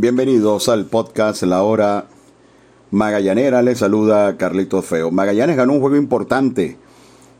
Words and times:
Bienvenidos 0.00 0.68
al 0.68 0.84
podcast 0.84 1.42
La 1.42 1.64
Hora 1.64 2.06
Magallanera. 2.92 3.62
Les 3.62 3.78
saluda 3.78 4.36
Carlitos 4.36 4.84
Feo. 4.84 5.10
Magallanes 5.10 5.56
ganó 5.56 5.72
un 5.72 5.80
juego 5.80 5.96
importante 5.96 6.76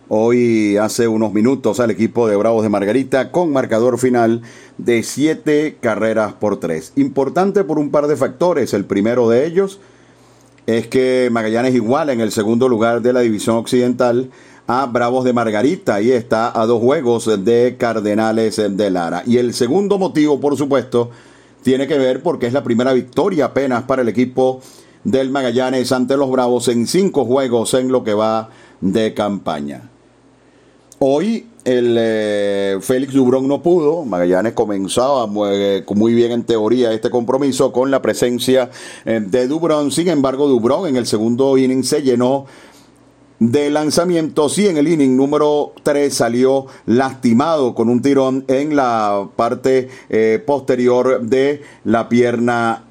hoy 0.09 0.77
hace 0.77 1.07
unos 1.07 1.33
minutos 1.33 1.79
al 1.79 1.93
equipo 1.93 2.27
de 2.27 2.35
Bravos 2.35 2.65
de 2.65 2.69
Margarita 2.69 3.31
con 3.31 3.53
marcador 3.53 3.97
final 4.01 4.43
de 4.77 5.05
siete 5.05 5.77
carreras 5.81 6.33
por 6.33 6.59
tres. 6.59 6.93
Importante 6.97 7.63
por 7.63 7.79
un 7.79 7.93
par 7.93 8.09
de 8.09 8.17
factores. 8.17 8.75
El 8.75 8.87
primero 8.87 9.29
de 9.29 9.47
ellos 9.47 9.79
es 10.67 10.89
que 10.89 11.29
Magallanes 11.31 11.77
iguala 11.77 12.13
en 12.13 12.21
el 12.21 12.33
segundo 12.33 12.69
lugar 12.69 13.03
de 13.03 13.13
la 13.13 13.21
división 13.21 13.55
occidental 13.55 14.31
a 14.67 14.87
Bravos 14.87 15.23
de 15.23 15.33
Margarita 15.33 16.01
y 16.01 16.11
está 16.11 16.61
a 16.61 16.67
dos 16.67 16.83
juegos 16.83 17.31
de 17.45 17.77
Cardenales 17.79 18.57
de 18.57 18.91
Lara. 18.91 19.23
Y 19.27 19.37
el 19.37 19.55
segundo 19.55 19.97
motivo, 19.97 20.41
por 20.41 20.57
supuesto, 20.57 21.13
tiene 21.63 21.87
que 21.87 21.99
ver 21.99 22.23
porque 22.23 22.47
es 22.47 22.53
la 22.53 22.63
primera 22.63 22.93
victoria 22.93 23.47
apenas 23.47 23.85
para 23.85 24.03
el 24.03 24.09
equipo 24.09 24.61
del 25.05 25.31
Magallanes 25.31 25.93
ante 25.93 26.17
los 26.17 26.31
Bravos 26.31 26.69
en 26.69 26.87
cinco 26.87 27.25
juegos 27.25 27.75
en 27.75 27.89
lo 27.89 28.05
que 28.05 28.15
va 28.15 28.51
de 28.81 29.15
campaña. 29.15 29.91
Hoy 31.01 31.47
el 31.65 31.97
eh, 31.99 32.79
Félix 32.81 33.13
Dubrón 33.13 33.47
no 33.47 33.63
pudo, 33.63 34.05
Magallanes 34.05 34.55
comenzaba 34.55 35.27
muy, 35.27 35.85
muy, 35.95 36.15
bien 36.15 36.33
en 36.33 36.43
teoría 36.43 36.93
este 36.93 37.11
compromiso 37.11 37.73
con 37.73 37.91
la 37.91 38.03
presencia 38.03 38.71
eh, 39.05 39.21
de 39.25 39.47
Dubrón, 39.47 39.93
sin 39.93 40.09
embargo 40.09 40.49
Dubrón 40.49 40.89
en 40.89 40.97
el 40.97 41.07
segundo 41.07 41.57
inning 41.59 41.85
se 41.85 42.03
llenó 42.03 42.47
de 43.39 43.71
lanzamientos 43.71 44.59
y 44.59 44.67
en 44.67 44.77
el 44.77 44.89
inning 44.89 45.17
número 45.17 45.73
3 45.83 46.13
salió 46.13 46.67
lastimado 46.87 47.75
con 47.75 47.89
un 47.89 48.03
tirón 48.03 48.45
en 48.49 48.75
la 48.75 49.29
parte 49.37 49.89
eh, 50.09 50.43
posterior 50.45 51.21
de 51.23 51.63
la 51.85 52.09
pierna 52.09 52.88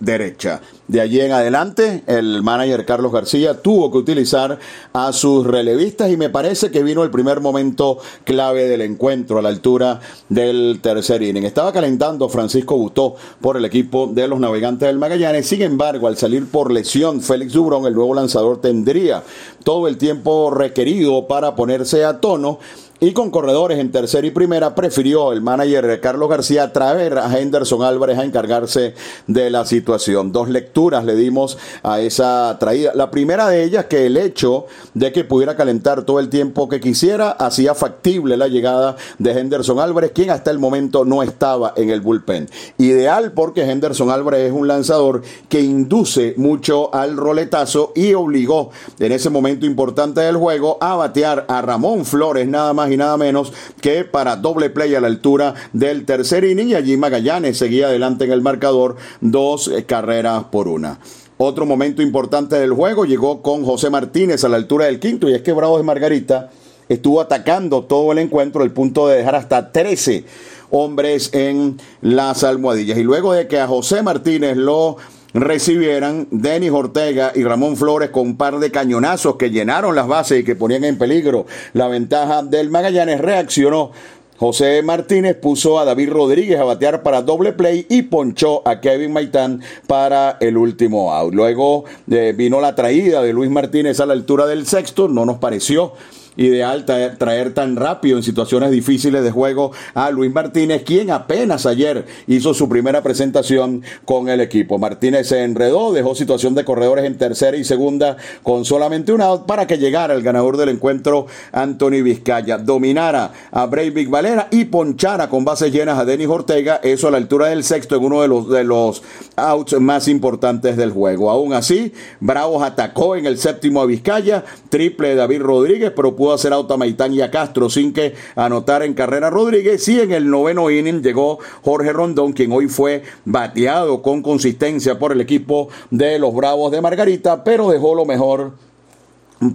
derecha. 0.00 0.60
De 0.86 1.00
allí 1.00 1.20
en 1.20 1.32
adelante, 1.32 2.04
el 2.06 2.42
manager 2.42 2.84
Carlos 2.84 3.10
García 3.10 3.62
tuvo 3.62 3.90
que 3.90 3.98
utilizar 3.98 4.58
a 4.92 5.12
sus 5.12 5.46
relevistas 5.46 6.10
y 6.10 6.16
me 6.16 6.28
parece 6.28 6.70
que 6.70 6.82
vino 6.82 7.02
el 7.02 7.10
primer 7.10 7.40
momento 7.40 7.98
clave 8.24 8.68
del 8.68 8.82
encuentro 8.82 9.38
a 9.38 9.42
la 9.42 9.48
altura 9.48 10.00
del 10.28 10.80
tercer 10.82 11.22
inning. 11.22 11.44
Estaba 11.44 11.72
calentando 11.72 12.28
Francisco 12.28 12.76
Butó 12.76 13.16
por 13.40 13.56
el 13.56 13.64
equipo 13.64 14.06
de 14.12 14.28
los 14.28 14.38
navegantes 14.38 14.86
del 14.86 14.98
Magallanes. 14.98 15.46
Sin 15.46 15.62
embargo, 15.62 16.06
al 16.06 16.18
salir 16.18 16.46
por 16.46 16.70
lesión 16.70 17.22
Félix 17.22 17.54
Dubrón, 17.54 17.86
el 17.86 17.94
nuevo 17.94 18.14
lanzador 18.14 18.60
tendría 18.60 19.22
todo 19.62 19.88
el 19.88 19.96
tiempo 19.96 20.50
requerido 20.50 21.26
para 21.26 21.56
ponerse 21.56 22.04
a 22.04 22.20
tono 22.20 22.58
y 23.04 23.12
con 23.12 23.30
corredores 23.30 23.78
en 23.80 23.92
tercera 23.92 24.26
y 24.26 24.30
primera, 24.30 24.74
prefirió 24.74 25.30
el 25.32 25.42
manager 25.42 26.00
Carlos 26.00 26.30
García 26.30 26.72
traer 26.72 27.18
a 27.18 27.38
Henderson 27.38 27.82
Álvarez 27.82 28.16
a 28.16 28.24
encargarse 28.24 28.94
de 29.26 29.50
la 29.50 29.66
situación. 29.66 30.32
Dos 30.32 30.48
lecturas 30.48 31.04
le 31.04 31.14
dimos 31.14 31.58
a 31.82 32.00
esa 32.00 32.56
traída. 32.58 32.92
La 32.94 33.10
primera 33.10 33.46
de 33.48 33.62
ellas, 33.62 33.84
que 33.84 34.06
el 34.06 34.16
hecho 34.16 34.64
de 34.94 35.12
que 35.12 35.22
pudiera 35.22 35.54
calentar 35.54 36.04
todo 36.04 36.18
el 36.18 36.30
tiempo 36.30 36.66
que 36.66 36.80
quisiera, 36.80 37.32
hacía 37.32 37.74
factible 37.74 38.38
la 38.38 38.48
llegada 38.48 38.96
de 39.18 39.32
Henderson 39.32 39.80
Álvarez, 39.80 40.12
quien 40.14 40.30
hasta 40.30 40.50
el 40.50 40.58
momento 40.58 41.04
no 41.04 41.22
estaba 41.22 41.74
en 41.76 41.90
el 41.90 42.00
bullpen. 42.00 42.48
Ideal 42.78 43.32
porque 43.32 43.70
Henderson 43.70 44.10
Álvarez 44.10 44.46
es 44.46 44.52
un 44.52 44.66
lanzador 44.66 45.20
que 45.50 45.60
induce 45.60 46.32
mucho 46.38 46.94
al 46.94 47.18
roletazo 47.18 47.92
y 47.94 48.14
obligó 48.14 48.70
en 48.98 49.12
ese 49.12 49.28
momento 49.28 49.66
importante 49.66 50.22
del 50.22 50.38
juego 50.38 50.78
a 50.80 50.96
batear 50.96 51.44
a 51.48 51.60
Ramón 51.60 52.06
Flores, 52.06 52.48
nada 52.48 52.72
más 52.72 52.93
nada 52.96 53.16
menos 53.16 53.52
que 53.80 54.04
para 54.04 54.36
doble 54.36 54.70
play 54.70 54.94
a 54.94 55.00
la 55.00 55.06
altura 55.06 55.54
del 55.72 56.04
tercer 56.04 56.44
inning 56.44 56.68
y 56.68 56.74
allí 56.74 56.96
Magallanes 56.96 57.58
seguía 57.58 57.86
adelante 57.86 58.24
en 58.24 58.32
el 58.32 58.42
marcador 58.42 58.96
dos 59.20 59.68
eh, 59.68 59.84
carreras 59.84 60.44
por 60.44 60.68
una. 60.68 60.98
Otro 61.36 61.66
momento 61.66 62.00
importante 62.00 62.56
del 62.56 62.72
juego 62.72 63.04
llegó 63.04 63.42
con 63.42 63.64
José 63.64 63.90
Martínez 63.90 64.44
a 64.44 64.48
la 64.48 64.56
altura 64.56 64.86
del 64.86 65.00
quinto 65.00 65.28
y 65.28 65.34
es 65.34 65.42
que 65.42 65.52
Bravos 65.52 65.78
de 65.78 65.84
Margarita 65.84 66.50
estuvo 66.88 67.20
atacando 67.20 67.84
todo 67.84 68.12
el 68.12 68.18
encuentro 68.18 68.62
al 68.62 68.70
punto 68.70 69.08
de 69.08 69.16
dejar 69.16 69.34
hasta 69.34 69.72
13 69.72 70.24
hombres 70.70 71.30
en 71.32 71.80
las 72.00 72.44
almohadillas. 72.44 72.98
Y 72.98 73.02
luego 73.02 73.32
de 73.32 73.48
que 73.48 73.60
a 73.60 73.66
José 73.66 74.02
Martínez 74.02 74.56
lo 74.56 74.96
recibieran 75.34 76.28
Denis 76.30 76.70
Ortega 76.70 77.32
y 77.34 77.42
Ramón 77.42 77.76
Flores 77.76 78.10
con 78.10 78.22
un 78.22 78.36
par 78.36 78.58
de 78.60 78.70
cañonazos 78.70 79.36
que 79.36 79.50
llenaron 79.50 79.94
las 79.94 80.06
bases 80.06 80.40
y 80.40 80.44
que 80.44 80.56
ponían 80.56 80.84
en 80.84 80.96
peligro 80.96 81.46
la 81.72 81.88
ventaja 81.88 82.42
del 82.42 82.70
Magallanes, 82.70 83.20
reaccionó 83.20 83.90
José 84.36 84.82
Martínez 84.82 85.36
puso 85.36 85.78
a 85.78 85.84
David 85.84 86.10
Rodríguez 86.10 86.58
a 86.58 86.64
batear 86.64 87.02
para 87.02 87.22
doble 87.22 87.52
play 87.52 87.86
y 87.88 88.02
ponchó 88.02 88.66
a 88.66 88.80
Kevin 88.80 89.12
Maitán 89.12 89.60
para 89.86 90.38
el 90.40 90.56
último 90.56 91.12
out. 91.12 91.32
Luego 91.32 91.84
eh, 92.10 92.34
vino 92.36 92.60
la 92.60 92.74
traída 92.74 93.22
de 93.22 93.32
Luis 93.32 93.50
Martínez 93.50 94.00
a 94.00 94.06
la 94.06 94.12
altura 94.12 94.46
del 94.46 94.66
sexto, 94.66 95.08
no 95.08 95.24
nos 95.24 95.38
pareció 95.38 95.92
ideal 96.36 96.84
traer 96.84 97.54
tan 97.54 97.76
rápido 97.76 98.16
en 98.16 98.22
situaciones 98.22 98.70
difíciles 98.70 99.22
de 99.22 99.30
juego 99.30 99.72
a 99.94 100.10
Luis 100.10 100.32
Martínez, 100.32 100.82
quien 100.82 101.10
apenas 101.10 101.66
ayer 101.66 102.04
hizo 102.26 102.54
su 102.54 102.68
primera 102.68 103.02
presentación 103.02 103.82
con 104.04 104.28
el 104.28 104.40
equipo. 104.40 104.78
Martínez 104.78 105.28
se 105.28 105.42
enredó, 105.42 105.92
dejó 105.92 106.14
situación 106.14 106.54
de 106.54 106.64
corredores 106.64 107.04
en 107.04 107.18
tercera 107.18 107.56
y 107.56 107.64
segunda 107.64 108.16
con 108.42 108.64
solamente 108.64 109.12
un 109.12 109.20
out 109.20 109.46
para 109.46 109.66
que 109.66 109.78
llegara 109.78 110.14
el 110.14 110.22
ganador 110.22 110.56
del 110.56 110.70
encuentro, 110.70 111.26
Anthony 111.52 112.02
Vizcaya, 112.02 112.58
dominara 112.58 113.32
a 113.50 113.66
Breivik 113.66 114.10
Valera 114.10 114.48
y 114.50 114.64
ponchara 114.66 115.28
con 115.28 115.44
bases 115.44 115.72
llenas 115.72 115.98
a 115.98 116.04
Denis 116.04 116.28
Ortega, 116.28 116.80
eso 116.82 117.08
a 117.08 117.10
la 117.10 117.16
altura 117.16 117.48
del 117.48 117.64
sexto 117.64 117.96
en 117.96 118.04
uno 118.04 118.22
de 118.22 118.28
los, 118.28 118.48
de 118.48 118.64
los 118.64 119.02
outs 119.36 119.80
más 119.80 120.08
importantes 120.08 120.76
del 120.76 120.90
juego. 120.90 121.30
Aún 121.30 121.52
así, 121.52 121.92
Bravos 122.20 122.62
atacó 122.62 123.16
en 123.16 123.26
el 123.26 123.38
séptimo 123.38 123.80
a 123.80 123.86
Vizcaya, 123.86 124.44
triple 124.68 125.14
David 125.14 125.42
Rodríguez, 125.42 125.92
pero 125.94 126.16
pudo 126.24 126.32
hacer 126.32 126.54
auto 126.54 126.72
a 126.72 126.78
Maitán 126.78 127.12
y 127.12 127.20
a 127.20 127.30
Castro 127.30 127.68
sin 127.68 127.92
que 127.92 128.14
anotar 128.34 128.82
en 128.82 128.94
carrera 128.94 129.28
Rodríguez. 129.28 129.86
Y 129.88 130.00
en 130.00 130.10
el 130.10 130.30
noveno 130.30 130.70
inning 130.70 131.02
llegó 131.02 131.38
Jorge 131.62 131.92
Rondón, 131.92 132.32
quien 132.32 132.50
hoy 132.50 132.66
fue 132.66 133.02
bateado 133.26 134.00
con 134.00 134.22
consistencia 134.22 134.98
por 134.98 135.12
el 135.12 135.20
equipo 135.20 135.68
de 135.90 136.18
los 136.18 136.34
Bravos 136.34 136.72
de 136.72 136.80
Margarita, 136.80 137.44
pero 137.44 137.68
dejó 137.68 137.94
lo 137.94 138.06
mejor 138.06 138.52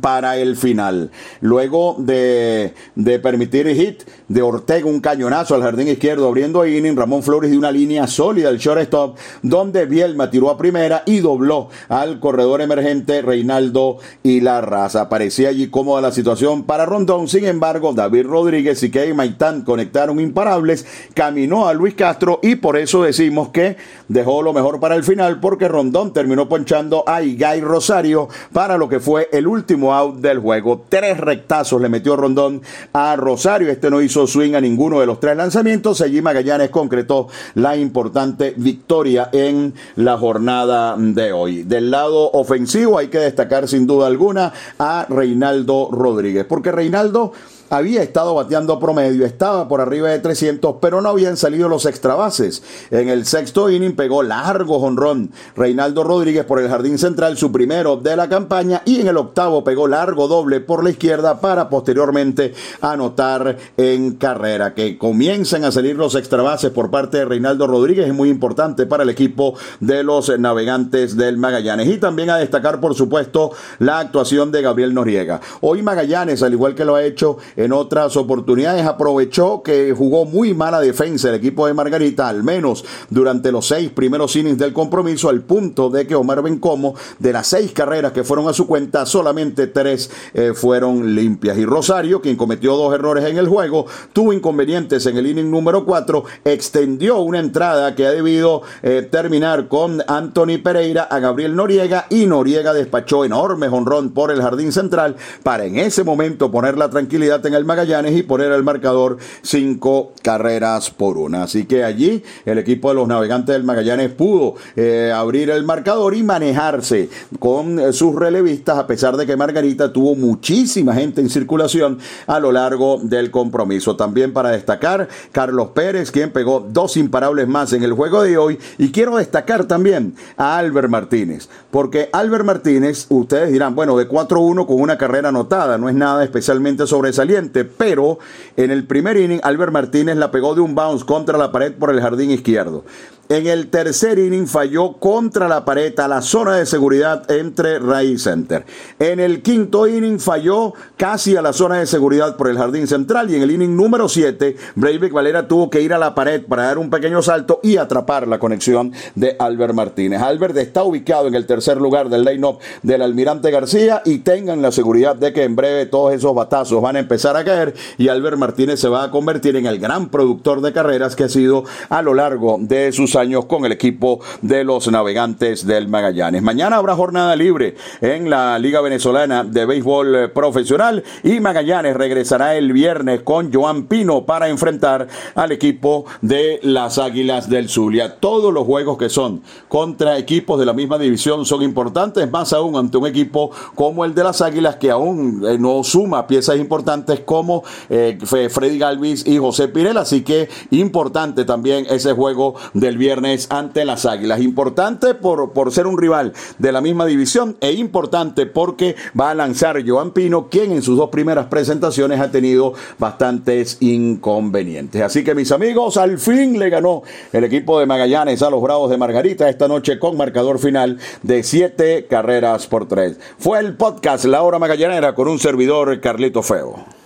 para 0.01 0.37
el 0.37 0.55
final. 0.55 1.11
Luego 1.41 1.95
de, 1.97 2.73
de, 2.95 3.19
permitir 3.19 3.67
hit 3.67 4.03
de 4.27 4.41
Ortega, 4.41 4.85
un 4.85 4.99
cañonazo 4.99 5.55
al 5.55 5.61
jardín 5.61 5.87
izquierdo, 5.87 6.27
abriendo 6.27 6.65
inning, 6.65 6.95
Ramón 6.95 7.23
Flores 7.23 7.51
de 7.51 7.57
una 7.57 7.71
línea 7.71 8.07
sólida 8.07 8.49
al 8.49 8.57
shortstop, 8.57 9.17
donde 9.41 9.85
Bielma 9.85 10.29
tiró 10.29 10.49
a 10.49 10.57
primera 10.57 11.03
y 11.05 11.19
dobló 11.19 11.69
al 11.87 12.19
corredor 12.19 12.61
emergente 12.61 13.21
Reinaldo 13.21 13.97
y 14.23 14.41
la 14.41 14.61
raza. 14.61 15.09
Parecía 15.09 15.49
allí 15.49 15.69
cómoda 15.69 16.01
la 16.01 16.11
situación 16.11 16.63
para 16.63 16.85
Rondón, 16.85 17.27
sin 17.27 17.45
embargo, 17.45 17.93
David 17.93 18.25
Rodríguez 18.25 18.81
y 18.83 18.91
Kevin 18.91 19.15
Maitán 19.15 19.63
conectaron 19.63 20.19
imparables, 20.19 20.85
caminó 21.13 21.67
a 21.67 21.73
Luis 21.73 21.95
Castro 21.95 22.39
y 22.43 22.55
por 22.55 22.77
eso 22.77 23.03
decimos 23.03 23.49
que 23.49 23.77
dejó 24.07 24.41
lo 24.41 24.53
mejor 24.53 24.79
para 24.79 24.95
el 24.95 25.03
final, 25.03 25.39
porque 25.39 25.67
Rondón 25.67 26.13
terminó 26.13 26.47
ponchando 26.47 27.03
a 27.07 27.23
Igay 27.23 27.61
Rosario 27.61 28.29
para 28.53 28.77
lo 28.77 28.89
que 28.89 28.99
fue 28.99 29.29
el 29.31 29.47
último 29.47 29.68
out 29.75 30.17
del 30.17 30.39
juego. 30.39 30.85
Tres 30.89 31.17
rectazos 31.17 31.81
le 31.81 31.89
metió 31.89 32.15
Rondón 32.15 32.61
a 32.93 33.15
Rosario. 33.15 33.69
Este 33.69 33.89
no 33.89 34.01
hizo 34.01 34.27
swing 34.27 34.55
a 34.55 34.61
ninguno 34.61 34.99
de 34.99 35.05
los 35.05 35.19
tres 35.19 35.35
lanzamientos. 35.35 36.01
Allí 36.01 36.21
Magallanes 36.21 36.69
concretó 36.69 37.27
la 37.55 37.75
importante 37.75 38.53
victoria 38.57 39.29
en 39.31 39.73
la 39.95 40.17
jornada 40.17 40.95
de 40.97 41.31
hoy. 41.31 41.63
Del 41.63 41.91
lado 41.91 42.31
ofensivo 42.31 42.97
hay 42.97 43.07
que 43.07 43.19
destacar 43.19 43.67
sin 43.67 43.87
duda 43.87 44.07
alguna 44.07 44.53
a 44.77 45.05
Reinaldo 45.09 45.89
Rodríguez. 45.91 46.45
Porque 46.45 46.71
Reinaldo 46.71 47.33
había 47.69 48.03
estado 48.03 48.33
bateando 48.33 48.79
promedio, 48.79 49.25
estaba 49.25 49.67
por 49.67 49.81
arriba 49.81 50.09
de 50.09 50.19
300, 50.19 50.75
pero 50.81 51.01
no 51.01 51.09
habían 51.09 51.37
salido 51.37 51.69
los 51.69 51.85
extra 51.85 52.15
bases. 52.15 52.63
En 52.91 53.09
el 53.09 53.25
sexto 53.25 53.69
inning 53.69 53.95
pegó 53.95 54.23
largo 54.23 54.79
jonrón 54.79 55.31
Reinaldo 55.55 56.03
Rodríguez 56.03 56.45
por 56.45 56.59
el 56.59 56.69
jardín 56.69 56.97
central, 56.97 57.37
su 57.37 57.51
primero 57.51 57.97
de 57.97 58.15
la 58.15 58.29
campaña, 58.29 58.81
y 58.85 59.01
en 59.01 59.07
el 59.07 59.17
octavo 59.17 59.63
pegó 59.63 59.87
largo 59.87 60.27
doble 60.27 60.59
por 60.59 60.83
la 60.83 60.89
izquierda 60.89 61.39
para 61.39 61.69
posteriormente 61.69 62.53
anotar 62.81 63.57
en 63.77 64.13
carrera. 64.15 64.73
Que 64.73 64.97
comiencen 64.97 65.63
a 65.63 65.71
salir 65.71 65.95
los 65.95 66.15
extra 66.15 66.41
bases 66.41 66.71
por 66.71 66.89
parte 66.89 67.17
de 67.17 67.25
Reinaldo 67.25 67.67
Rodríguez 67.67 68.07
es 68.07 68.13
muy 68.13 68.29
importante 68.29 68.85
para 68.85 69.03
el 69.03 69.09
equipo 69.09 69.55
de 69.79 70.03
los 70.03 70.37
navegantes 70.39 71.15
del 71.15 71.37
Magallanes. 71.37 71.87
Y 71.87 71.97
también 71.97 72.29
a 72.29 72.37
destacar, 72.37 72.79
por 72.79 72.95
supuesto, 72.95 73.51
la 73.79 73.99
actuación 73.99 74.51
de 74.51 74.61
Gabriel 74.61 74.93
Noriega. 74.93 75.41
Hoy 75.61 75.81
Magallanes, 75.81 76.43
al 76.43 76.53
igual 76.53 76.75
que 76.75 76.85
lo 76.85 76.95
ha 76.95 77.03
hecho 77.03 77.37
en 77.59 77.73
otras 77.73 78.15
oportunidades, 78.15 78.85
aprovechó 78.85 79.61
que 79.61 79.93
jugó 79.93 80.23
muy 80.23 80.53
mala 80.53 80.79
defensa 80.79 81.27
el 81.27 81.35
equipo 81.35 81.67
de 81.67 81.73
Margarita, 81.73 82.29
al 82.29 82.41
menos 82.41 82.85
durante 83.09 83.51
los 83.51 83.67
seis 83.67 83.91
primeros 83.91 84.33
innings 84.37 84.57
del 84.57 84.71
compromiso, 84.71 85.27
al 85.27 85.41
punto 85.41 85.89
de 85.89 86.07
que 86.07 86.15
Omar 86.15 86.41
Bencomo, 86.41 86.95
de 87.19 87.33
las 87.33 87.47
seis 87.47 87.73
carreras 87.73 88.13
que 88.13 88.23
fueron 88.23 88.47
a 88.47 88.53
su 88.53 88.65
cuenta, 88.65 89.05
solamente 89.05 89.67
tres 89.67 90.09
eh, 90.33 90.53
fueron 90.55 91.13
limpias. 91.13 91.57
Y 91.57 91.65
Rosario, 91.65 92.21
quien 92.21 92.37
cometió 92.37 92.77
dos 92.77 92.93
errores 92.93 93.25
en 93.25 93.37
el 93.37 93.49
juego, 93.49 93.85
tuvo 94.13 94.31
inconvenientes 94.31 95.05
en 95.05 95.17
el 95.17 95.27
inning 95.27 95.51
número 95.51 95.83
cuatro, 95.83 96.23
extendió 96.45 97.19
una 97.19 97.39
entrada 97.39 97.93
que 97.93 98.07
ha 98.07 98.11
debido 98.11 98.61
eh, 98.83 99.05
terminar 99.11 99.67
con 99.67 100.01
Anthony 100.07 100.59
Pereira 100.63 101.03
a 101.03 101.19
Gabriel 101.19 101.57
Noriega 101.57 102.05
y 102.09 102.25
Noriega 102.25 102.73
despachó 102.73 103.25
enorme 103.25 103.67
honrón 103.67 104.11
por 104.11 104.31
el 104.31 104.41
jardín 104.41 104.71
central 104.71 105.17
para 105.43 105.65
en 105.65 105.77
ese 105.77 106.05
momento 106.05 106.51
poner 106.51 106.77
la 106.77 106.89
tranquilidad 106.89 107.41
en 107.49 107.55
el 107.55 107.65
Magallanes 107.65 108.15
y 108.15 108.23
poner 108.23 108.51
el 108.51 108.63
marcador 108.63 109.17
cinco 109.41 110.13
carreras 110.21 110.89
por 110.89 111.17
una. 111.17 111.43
Así 111.43 111.65
que 111.65 111.83
allí 111.83 112.23
el 112.45 112.57
equipo 112.57 112.89
de 112.89 112.95
los 112.95 113.07
navegantes 113.07 113.53
del 113.53 113.63
Magallanes 113.63 114.11
pudo 114.11 114.55
eh, 114.75 115.11
abrir 115.13 115.49
el 115.49 115.63
marcador 115.63 116.15
y 116.15 116.23
manejarse 116.23 117.09
con 117.39 117.79
eh, 117.79 117.93
sus 117.93 118.15
relevistas 118.15 118.77
a 118.77 118.87
pesar 118.87 119.17
de 119.17 119.25
que 119.25 119.35
Margarita 119.35 119.91
tuvo 119.91 120.15
muchísima 120.15 120.93
gente 120.93 121.21
en 121.21 121.29
circulación 121.29 121.99
a 122.27 122.39
lo 122.39 122.51
largo 122.51 122.99
del 123.01 123.31
compromiso. 123.31 123.95
También 123.95 124.31
para 124.31 124.51
destacar 124.51 125.07
Carlos 125.31 125.69
Pérez, 125.73 126.11
quien 126.11 126.31
pegó 126.31 126.65
dos 126.69 126.97
imparables 126.97 127.47
más 127.47 127.73
en 127.73 127.83
el 127.83 127.93
juego 127.93 128.21
de 128.21 128.37
hoy 128.37 128.59
y 128.77 128.91
quiero 128.91 129.17
destacar 129.17 129.65
también 129.65 130.15
a 130.37 130.57
Albert 130.57 130.89
Martínez, 130.89 131.49
porque 131.71 132.09
Albert 132.13 132.45
Martínez, 132.45 133.07
ustedes 133.09 133.51
dirán, 133.51 133.75
bueno, 133.75 133.97
de 133.97 134.07
4-1 134.07 134.65
con 134.65 134.79
una 134.79 134.97
carrera 134.97 135.29
anotada, 135.29 135.77
no 135.77 135.89
es 135.89 135.95
nada 135.95 136.23
especialmente 136.23 136.85
sobresaliente, 136.85 137.38
pero 137.77 138.19
en 138.57 138.71
el 138.71 138.85
primer 138.85 139.17
inning 139.17 139.39
Albert 139.43 139.71
Martínez 139.71 140.17
la 140.17 140.31
pegó 140.31 140.55
de 140.55 140.61
un 140.61 140.75
bounce 140.75 141.05
contra 141.05 141.37
la 141.37 141.51
pared 141.51 141.73
por 141.73 141.91
el 141.91 142.01
jardín 142.01 142.31
izquierdo. 142.31 142.83
En 143.31 143.45
el 143.45 143.67
tercer 143.69 144.17
inning 144.17 144.47
falló 144.47 144.93
contra 144.93 145.47
la 145.47 145.63
pared 145.63 145.93
a 145.99 146.07
la 146.07 146.23
zona 146.23 146.55
de 146.55 146.65
seguridad 146.65 147.29
entre 147.29 147.77
Ray 147.77 148.17
Center. 148.17 148.65
En 148.97 149.19
el 149.19 149.43
quinto 149.43 149.87
inning 149.87 150.19
falló 150.19 150.73
casi 150.97 151.35
a 151.35 151.43
la 151.43 151.53
zona 151.53 151.77
de 151.77 151.85
seguridad 151.85 152.37
por 152.37 152.49
el 152.49 152.57
jardín 152.57 152.87
central 152.87 153.29
y 153.29 153.35
en 153.35 153.43
el 153.43 153.51
inning 153.51 153.77
número 153.77 154.09
7 154.09 154.55
Breivik 154.73 155.13
Valera 155.13 155.47
tuvo 155.47 155.69
que 155.69 155.79
ir 155.79 155.93
a 155.93 155.99
la 155.99 156.15
pared 156.15 156.43
para 156.43 156.63
dar 156.63 156.79
un 156.79 156.89
pequeño 156.89 157.21
salto 157.21 157.59
y 157.61 157.77
atrapar 157.77 158.27
la 158.27 158.39
conexión 158.39 158.93
de 159.13 159.35
Albert 159.37 159.75
Martínez. 159.75 160.23
Albert 160.23 160.57
está 160.57 160.81
ubicado 160.81 161.27
en 161.27 161.35
el 161.35 161.45
tercer 161.45 161.77
lugar 161.77 162.09
del 162.09 162.25
line-up 162.25 162.57
del 162.81 163.03
Almirante 163.03 163.51
García 163.51 164.01
y 164.05 164.17
tengan 164.17 164.63
la 164.63 164.71
seguridad 164.71 165.15
de 165.15 165.33
que 165.33 165.43
en 165.43 165.55
breve 165.55 165.85
todos 165.85 166.15
esos 166.15 166.33
batazos 166.33 166.81
van 166.81 166.95
a 166.95 166.99
empezar 166.99 167.37
a 167.37 167.45
caer 167.45 167.75
y 167.99 168.07
Albert 168.07 168.37
Martínez 168.37 168.79
se 168.79 168.89
va 168.89 169.03
a 169.03 169.11
convertir 169.11 169.55
en 169.55 169.67
el 169.67 169.77
gran 169.77 170.09
productor 170.09 170.61
de 170.61 170.73
carreras 170.73 171.15
que 171.15 171.25
ha 171.25 171.29
sido 171.29 171.65
a 171.89 172.01
lo 172.01 172.15
largo 172.15 172.57
de 172.59 172.91
sus 172.91 173.18
años 173.19 173.45
con 173.45 173.65
el 173.65 173.71
equipo 173.71 174.19
de 174.41 174.63
los 174.63 174.89
navegantes 174.91 175.65
del 175.65 175.87
Magallanes. 175.87 176.41
Mañana 176.41 176.77
habrá 176.77 176.95
jornada 176.95 177.35
libre 177.35 177.75
en 178.01 178.29
la 178.29 178.57
Liga 178.59 178.81
Venezolana 178.81 179.43
de 179.43 179.65
Béisbol 179.65 180.31
Profesional 180.31 181.03
y 181.23 181.39
Magallanes 181.39 181.95
regresará 181.95 182.55
el 182.55 182.73
viernes 182.73 183.21
con 183.21 183.53
Joan 183.53 183.83
Pino 183.83 184.25
para 184.25 184.49
enfrentar 184.49 185.07
al 185.35 185.51
equipo 185.51 186.05
de 186.21 186.59
las 186.63 186.97
Águilas 186.97 187.49
del 187.49 187.69
Zulia. 187.69 188.15
Todos 188.19 188.53
los 188.53 188.65
juegos 188.65 188.97
que 188.97 189.09
son 189.09 189.41
contra 189.67 190.17
equipos 190.17 190.59
de 190.59 190.65
la 190.65 190.73
misma 190.73 190.97
división 190.97 191.45
son 191.45 191.61
importantes, 191.61 192.29
más 192.31 192.53
aún 192.53 192.75
ante 192.75 192.97
un 192.97 193.07
equipo 193.07 193.51
como 193.75 194.05
el 194.05 194.15
de 194.15 194.23
las 194.23 194.41
Águilas 194.41 194.77
que 194.77 194.91
aún 194.91 195.43
eh, 195.45 195.57
no 195.59 195.83
suma 195.83 196.27
piezas 196.27 196.57
importantes 196.57 197.21
como 197.21 197.63
eh, 197.89 198.17
Freddy 198.21 198.77
Galvis 198.77 199.27
y 199.27 199.37
José 199.37 199.67
Pirel, 199.67 199.97
así 199.97 200.21
que 200.21 200.49
importante 200.71 201.45
también 201.45 201.85
ese 201.89 202.13
juego 202.13 202.55
del 202.73 202.97
viernes 202.97 203.08
ante 203.49 203.85
las 203.85 204.05
Águilas. 204.05 204.41
Importante 204.41 205.13
por, 205.15 205.51
por 205.53 205.71
ser 205.71 205.87
un 205.87 205.97
rival 205.97 206.33
de 206.57 206.71
la 206.71 206.81
misma 206.81 207.05
división 207.05 207.57
e 207.61 207.71
importante 207.71 208.45
porque 208.45 208.95
va 209.19 209.31
a 209.31 209.35
lanzar 209.35 209.83
Joan 209.85 210.11
Pino, 210.11 210.47
quien 210.49 210.71
en 210.71 210.81
sus 210.81 210.97
dos 210.97 211.09
primeras 211.09 211.47
presentaciones 211.47 212.19
ha 212.19 212.31
tenido 212.31 212.73
bastantes 212.97 213.77
inconvenientes. 213.79 215.01
Así 215.01 215.23
que 215.23 215.35
mis 215.35 215.51
amigos, 215.51 215.97
al 215.97 216.19
fin 216.19 216.59
le 216.59 216.69
ganó 216.69 217.03
el 217.33 217.43
equipo 217.43 217.79
de 217.79 217.85
Magallanes 217.85 218.41
a 218.41 218.49
los 218.49 218.61
Bravos 218.61 218.89
de 218.89 218.97
Margarita 218.97 219.49
esta 219.49 219.67
noche 219.67 219.99
con 219.99 220.17
marcador 220.17 220.59
final 220.59 220.97
de 221.23 221.43
siete 221.43 222.07
carreras 222.09 222.67
por 222.67 222.87
tres. 222.87 223.19
Fue 223.37 223.59
el 223.59 223.75
podcast 223.75 224.25
La 224.25 224.43
Hora 224.43 224.59
Magallanera 224.59 225.15
con 225.15 225.27
un 225.27 225.39
servidor 225.39 225.99
Carlito 225.99 226.43
Feo. 226.43 226.98